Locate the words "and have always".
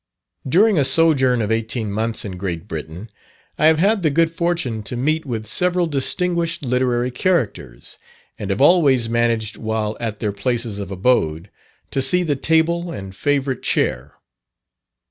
8.39-9.07